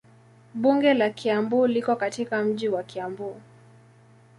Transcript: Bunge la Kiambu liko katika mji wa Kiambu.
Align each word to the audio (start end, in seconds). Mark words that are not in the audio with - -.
Bunge 0.55 0.93
la 0.93 1.09
Kiambu 1.09 1.67
liko 1.67 1.95
katika 1.95 2.43
mji 2.43 2.69
wa 2.69 2.83
Kiambu. 2.83 3.41